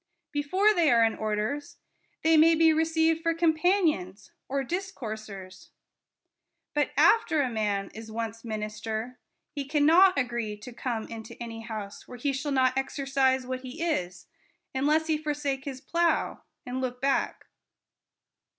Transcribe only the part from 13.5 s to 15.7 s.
he is, unless he forsake